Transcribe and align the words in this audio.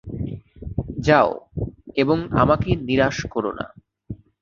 যাও, 0.99 1.31
এবং 1.95 2.17
আমাকে 2.33 2.69
নিরাশ 2.87 3.17
করোনা। 3.25 3.65